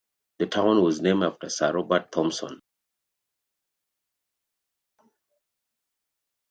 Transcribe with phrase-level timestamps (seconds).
[0.39, 2.61] The town was named after Sir Robert Thompson, an
[4.95, 5.45] English landholder.